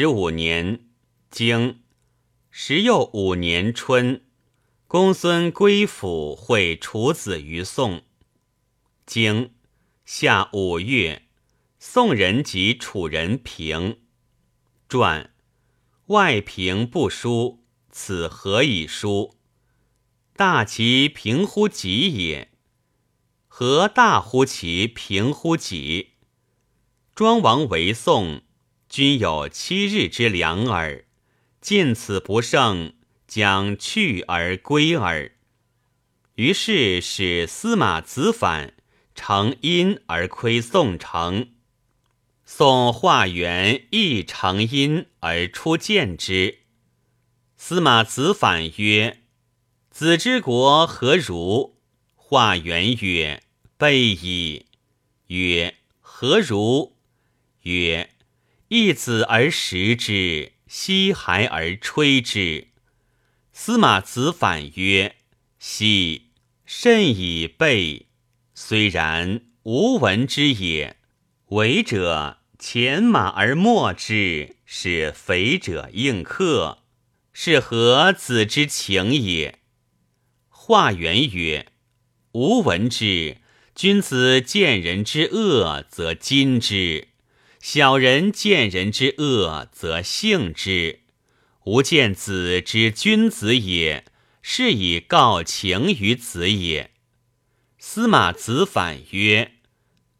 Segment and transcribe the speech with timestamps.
[0.00, 0.86] 十五年，
[1.28, 1.80] 经
[2.50, 4.22] 时又五年春，
[4.86, 8.04] 公孙归府会楚子于宋。
[9.04, 9.54] 经
[10.04, 11.26] 夏五月，
[11.80, 13.98] 宋人及楚人平。
[14.88, 15.34] 传
[16.06, 19.34] 外平不书，此何以书？
[20.36, 22.52] 大其平乎己也。
[23.48, 26.10] 何大乎其平乎己？
[27.16, 28.42] 庄王为宋，
[28.88, 31.04] 均有七日之良耳。
[31.60, 32.94] 尽此不胜，
[33.26, 35.32] 将去而归耳。
[36.36, 38.74] 于是使司马子反。
[39.20, 41.48] 成阴而窥宋城，
[42.44, 46.60] 宋化元亦成阴而出见之。
[47.56, 49.24] 司马子反曰
[49.90, 51.80] ：“子之国何如？”
[52.14, 53.42] 化元曰
[53.76, 54.66] ：“备矣。”
[55.26, 56.94] 曰：“何如？”
[57.62, 58.10] 曰
[58.68, 62.68] ：“一子而食之，西孩而吹之。”
[63.52, 65.16] 司马子反曰
[65.58, 66.30] ：“昔
[66.64, 68.06] 甚以备。”
[68.54, 70.96] 虽然无闻之也，
[71.50, 76.82] 为者前马而没之，是肥者应客，
[77.32, 79.60] 是何子之情也？
[80.48, 81.66] 化元曰：
[82.32, 83.38] 吾闻之，
[83.76, 87.08] 君子见人之恶则矜之，
[87.70, 91.00] 小人见人之恶则幸之。
[91.66, 94.06] 吾见子之君子也，
[94.40, 96.92] 是以告情于子也。
[97.76, 99.52] 司马子反曰：“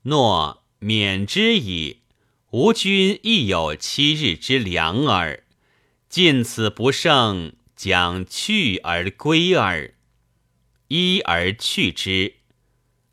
[0.05, 2.03] 诺，免之矣。
[2.51, 5.45] 吾君亦有七日之良耳。
[6.11, 9.95] 尽此不胜，将去而归耳。
[10.89, 12.35] 一而去之。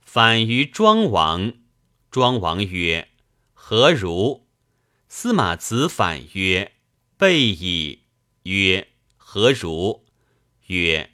[0.02, 1.54] 反于庄王。
[2.12, 3.08] 庄王曰
[3.68, 4.46] ：‘何如？’
[5.10, 6.74] 司马子反曰
[7.18, 8.04] ：‘备矣。’
[8.46, 10.06] 曰：‘何如？’
[10.70, 11.10] 曰：‘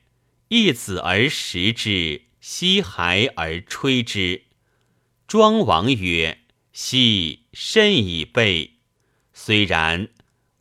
[0.50, 4.48] 一子而食之。’西孩而吹之。
[5.30, 6.40] 庄王曰
[6.74, 8.80] ：“奚甚以备？
[9.34, 10.10] 虽然，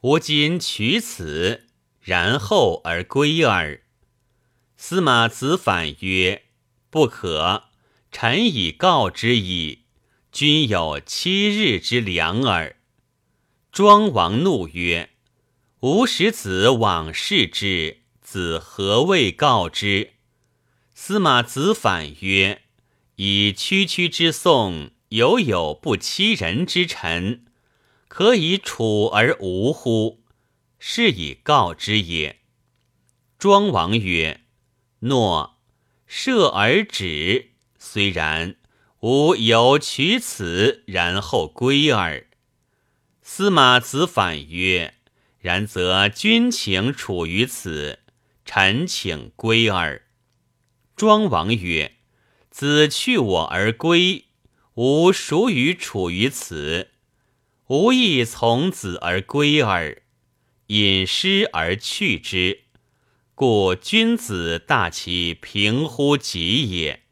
[0.03, 1.67] 吾今取此，
[2.01, 3.83] 然后而归耳。”
[4.79, 6.45] 司马子反曰
[6.89, 7.65] ：“不可。
[8.13, 9.87] 臣已告之矣。
[10.33, 12.77] 君有七日之良耳。”
[13.73, 15.11] 庄王怒曰
[15.81, 20.15] ：“吾使子往视之，子何未告之？”
[20.95, 22.63] 司马子反曰
[23.17, 27.45] ：“以区区之宋，犹有不欺人之臣，
[28.09, 30.23] 可以处而无乎？
[30.79, 32.41] 是以告之也。”
[33.39, 34.43] 庄王曰
[35.01, 35.59] ：“诺，
[36.09, 37.53] 赦而止。
[37.79, 38.57] 虽然，
[39.01, 42.27] 吾有取此，然后归耳。”
[43.23, 44.95] 司马子反曰
[45.39, 48.01] ：“然则君请处于此，
[48.45, 50.03] 臣请归耳。”
[50.97, 51.97] 庄王曰
[52.51, 54.27] ：“子去我而归，
[54.75, 56.89] 吾孰与处于此？
[57.69, 60.03] 吾亦从子而归耳。
[60.67, 62.65] 引师而去之，
[63.35, 67.05] 故君子大其平乎己也。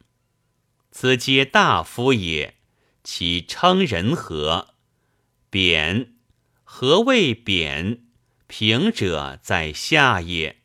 [1.00, 2.56] 此皆大夫也，
[3.04, 4.74] 其称人何？
[5.48, 6.14] 贬，
[6.64, 8.02] 何谓贬？
[8.48, 10.56] 平者在下也。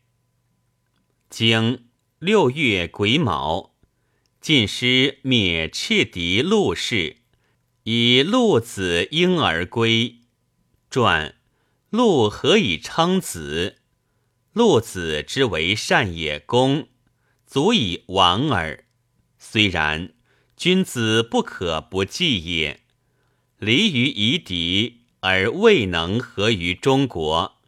[1.30, 1.84] 经。”
[2.18, 3.76] 六月癸卯，
[4.40, 7.18] 晋师灭赤狄陆氏，
[7.84, 10.16] 以陆子婴而归。
[10.90, 11.36] 传
[11.90, 13.76] 陆何以称子？
[14.52, 16.88] 陆子之为善也，公
[17.46, 18.80] 足以亡耳。
[19.38, 20.12] 虽然，
[20.56, 22.80] 君子不可不计也。
[23.58, 27.60] 离于夷狄，而未能合于中国。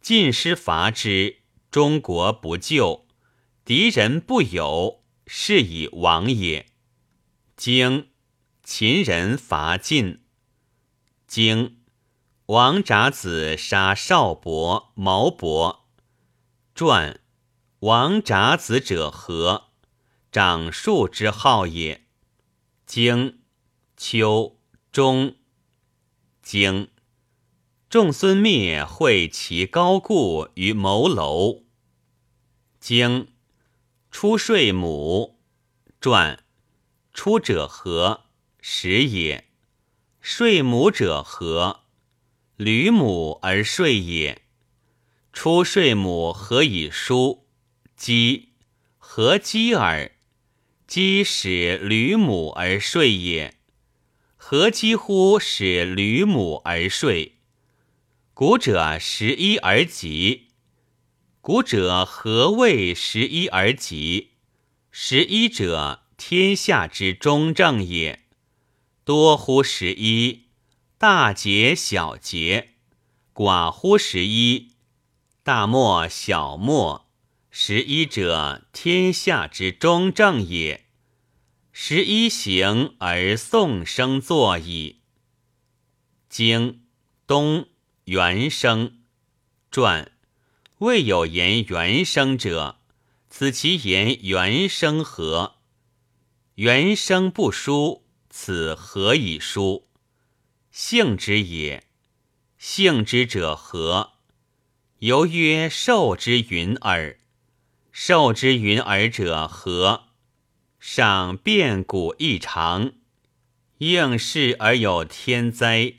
[0.00, 1.38] 晋师伐之，
[1.70, 3.06] 中国不救。
[3.64, 6.66] 敌人不有，是以亡也。
[7.56, 8.08] 经
[8.62, 10.22] 秦人伐晋。
[11.26, 11.78] 经
[12.46, 15.86] 王札子杀少伯、毛伯。
[16.74, 17.20] 传
[17.80, 19.68] 王札子者何？
[20.30, 22.03] 长树之号也。
[22.86, 23.40] 经
[23.96, 24.58] 秋
[24.92, 25.36] 中。
[26.42, 26.90] 经
[27.88, 31.64] 仲孙灭会其高固于谋楼。
[32.78, 33.28] 经。
[34.10, 35.40] 出税母，
[36.00, 36.44] 传
[37.12, 38.26] 出者何？
[38.60, 39.50] 时也。
[40.20, 41.80] 税母者何？
[42.56, 44.42] 吕母而税也。
[45.32, 47.48] 出税母何以书？
[47.96, 48.52] 鸡
[48.98, 50.13] 何鸡耳？
[50.86, 53.54] 姬使吕母而睡也。
[54.36, 57.36] 何几乎使吕母而睡？
[58.34, 60.48] 古者十一而吉。
[61.40, 64.32] 古者何谓十一而吉？
[64.90, 68.20] 十一者，天下之中正也。
[69.04, 70.48] 多乎十一，
[70.98, 72.68] 大节小节；
[73.34, 74.72] 寡乎十一，
[75.42, 77.03] 大末小末。
[77.56, 80.86] 十一者，天下之中正也。
[81.70, 85.02] 十一行而宋生作矣。
[86.28, 86.82] 经
[87.28, 87.68] 东
[88.06, 89.04] 原生
[89.70, 90.10] 传。
[90.78, 92.80] 未有言原生者，
[93.30, 95.54] 此其言原生何？
[96.56, 99.86] 原生不书，此何以书？
[100.72, 101.84] 性之也。
[102.58, 104.14] 性之者何？
[104.98, 107.20] 犹曰受之云耳。
[107.96, 110.08] 受之云尔者何？
[110.80, 112.94] 上变古异常，
[113.78, 115.94] 应世而有天灾，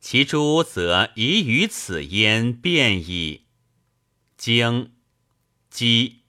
[0.00, 3.44] 其诸则宜于此焉变矣。
[4.36, 4.90] 经，
[5.70, 6.22] 鸡。